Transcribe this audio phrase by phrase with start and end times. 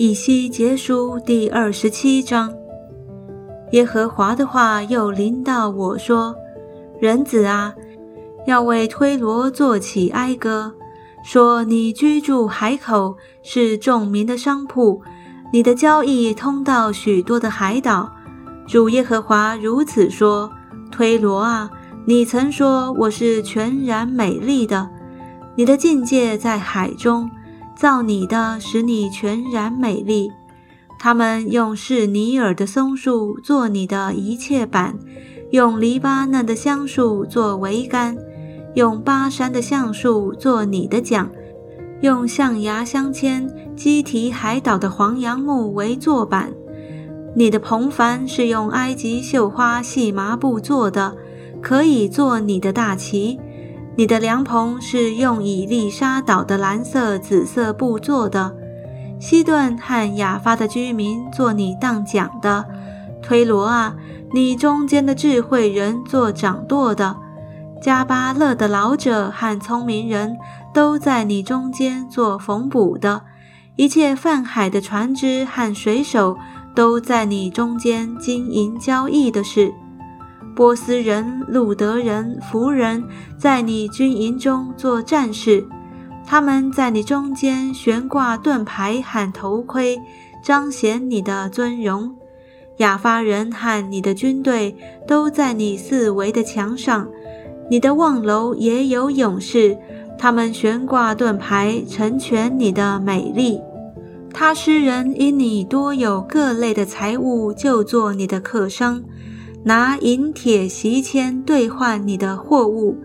[0.00, 2.54] 以西结书第二十七章。
[3.72, 6.36] 耶和华的话又临到我说
[7.02, 7.74] ：“人子啊，
[8.46, 10.72] 要为推罗作起哀歌，
[11.24, 15.02] 说你居住海口，是众民的商铺，
[15.52, 18.08] 你的交易通到许多的海岛。
[18.68, 20.48] 主耶和华如此说：
[20.92, 21.68] 推罗啊，
[22.04, 24.88] 你曾说我是全然美丽的，
[25.56, 27.28] 你的境界在海中。”
[27.78, 30.32] 造你的，使你全然美丽。
[30.98, 34.98] 他们用是尼尔的松树做你的一切板，
[35.52, 38.18] 用黎巴嫩的橡树做桅杆，
[38.74, 41.30] 用巴山的橡树做你的桨，
[42.00, 46.52] 用象牙镶嵌基提海岛的黄杨木为坐板。
[47.36, 51.16] 你的蓬帆是用埃及绣花细麻布做的，
[51.62, 53.38] 可以做你的大旗。
[53.98, 58.54] 你的凉棚是用以丽莎岛的蓝色、紫色布做的。
[59.18, 62.64] 西顿和亚发的居民做你当讲的。
[63.20, 63.96] 推罗啊，
[64.32, 67.16] 你中间的智慧人做掌舵的。
[67.82, 70.36] 加巴勒的老者和聪明人
[70.72, 73.22] 都在你中间做缝补的。
[73.74, 76.38] 一切泛海的船只和水手
[76.72, 79.74] 都在你中间经营交易的事。
[80.54, 83.04] 波斯人、路德人、弗人，
[83.38, 85.64] 在你军营中做战士；
[86.26, 89.98] 他们在你中间悬挂盾牌和头盔，
[90.42, 92.14] 彰显你的尊荣。
[92.78, 97.08] 亚发人和你的军队都在你四围的墙上，
[97.70, 99.76] 你的望楼也有勇士，
[100.16, 103.60] 他们悬挂盾牌，成全你的美丽。
[104.32, 109.02] 他诗人因你多有各类的财物，就做你的客商。
[109.64, 112.96] 拿银铁席签兑换你的货物，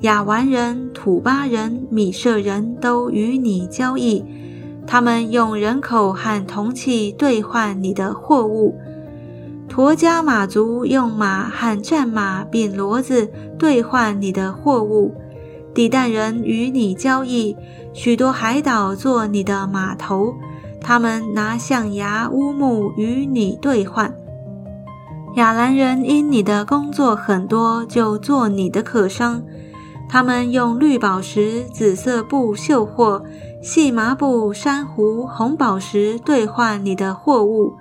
[0.00, 4.24] 亚完人、土巴人、米舍人都与你交易，
[4.86, 8.76] 他们用人口和铜器兑换你的货物。
[9.68, 15.14] 驼加马族用马和战马并骡子兑换你的货物。
[15.72, 17.56] 底旦人与你交易，
[17.92, 20.34] 许多海岛做你的码头，
[20.80, 24.12] 他们拿象牙、乌木与你兑换。
[25.36, 29.42] 亚兰人因你的工作很多，就做你的客商。
[30.08, 33.22] 他们用绿宝石、紫色布、绣货、
[33.62, 37.74] 细麻布、珊瑚、红宝石兑换你的货物。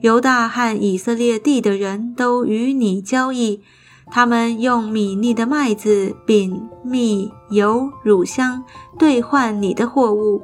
[0.00, 3.62] 犹大和以色列地的人都与你交易，
[4.10, 8.64] 他们用米粒的麦子、饼、蜜、油、乳香
[8.98, 10.42] 兑换你的货物。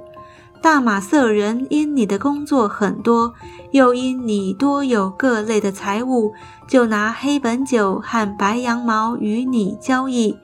[0.62, 3.34] 大马色人因你的工作很多，
[3.70, 6.32] 又因你多有各类的财物，
[6.66, 10.36] 就拿黑本酒和白羊毛与你交易。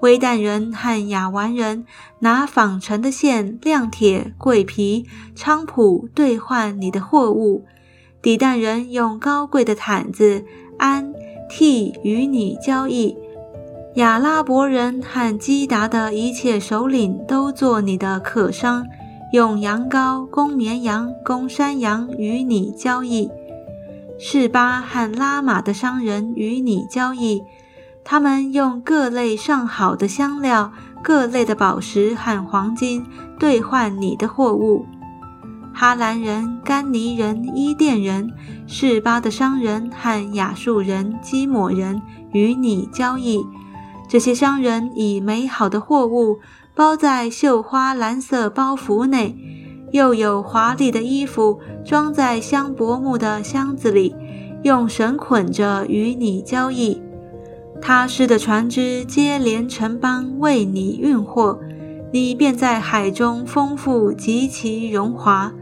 [0.00, 1.86] 微旦人和亚完人
[2.20, 5.06] 拿纺成的线、亮铁、桂皮、
[5.36, 7.64] 菖蒲兑换你的货物。
[8.20, 10.44] 底旦人用高贵的毯子、
[10.78, 11.12] 安、
[11.48, 13.16] 替与你交易。
[13.96, 18.86] 亚拉伯人和基达的一切首领都做你的客商。
[19.32, 23.30] 用羊羔、公绵羊、公山羊与你交易，
[24.18, 27.42] 士巴和拉玛的商人与你交易，
[28.04, 30.70] 他们用各类上好的香料、
[31.02, 33.06] 各类的宝石和黄金
[33.38, 34.84] 兑换你的货物。
[35.72, 38.30] 哈兰人、甘尼人、伊甸人、
[38.66, 43.42] 士巴的商人和亚述人、基抹人与你交易，
[44.06, 46.38] 这些商人以美好的货物。
[46.74, 49.36] 包在绣花蓝色包袱内，
[49.90, 54.16] 又有华丽的衣服装在香柏木的箱子里，
[54.62, 57.02] 用绳捆着与你交易。
[57.80, 61.58] 他施的船只接连成帮为你运货，
[62.10, 65.52] 你便在海中丰富极其荣华。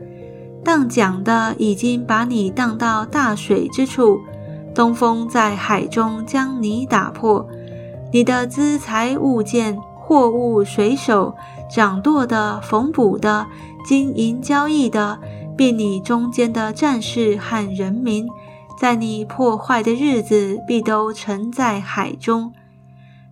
[0.63, 4.21] 荡桨的已经把你荡到大水之处，
[4.75, 7.49] 东风在海中将你打破，
[8.13, 9.77] 你的资财物件。
[10.11, 11.37] 货物、水手、
[11.71, 13.47] 掌舵的、缝补的、
[13.87, 15.21] 经营交易的，
[15.57, 18.29] 并你中间的战士和人民，
[18.77, 22.53] 在你破坏的日子，必都沉在海中。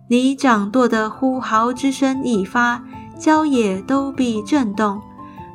[0.07, 2.81] 你掌舵的呼号之声一发，
[3.19, 5.01] 郊野都必震动。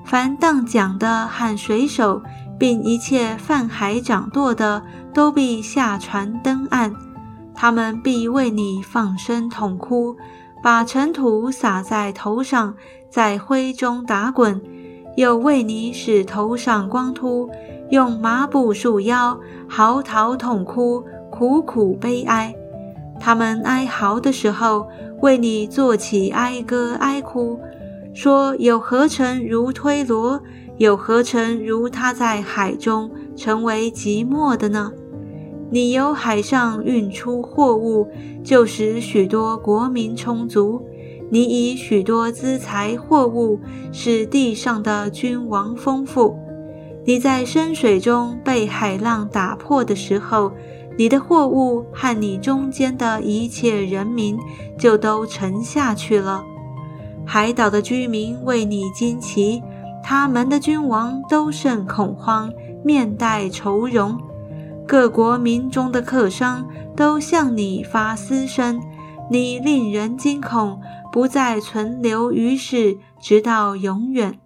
[0.04, 2.20] 凡荡桨的和水手，
[2.58, 4.82] 并一切泛海掌舵的，
[5.14, 6.94] 都必下船登岸。
[7.54, 10.14] 他们必为你放声痛哭。
[10.64, 12.74] 把尘土撒在头上，
[13.10, 14.58] 在灰中打滚，
[15.14, 17.50] 又为你使头上光秃，
[17.90, 19.38] 用麻布束腰，
[19.68, 22.54] 嚎啕痛哭，苦苦悲哀。
[23.20, 24.88] 他们哀嚎的时候，
[25.20, 27.60] 为你做起哀歌哀哭，
[28.14, 30.40] 说：“有何成如推罗？
[30.78, 34.90] 有何成如他在海中成为寂寞的呢？
[35.70, 38.08] 你由海上运出货物，
[38.44, 40.82] 就使许多国民充足；
[41.30, 43.58] 你以许多资财货物，
[43.90, 46.36] 使地上的君王丰富。
[47.04, 50.52] 你在深水中被海浪打破的时候，
[50.96, 54.38] 你的货物和你中间的一切人民
[54.78, 56.44] 就都沉下去了。”
[57.26, 59.62] 海岛的居民为你惊奇，
[60.02, 62.52] 他们的君王都甚恐慌，
[62.84, 64.16] 面带愁容。
[64.86, 68.80] 各国民中的客商都向你发私声，
[69.30, 74.38] 你令人惊恐，不再存留于世，直到永远。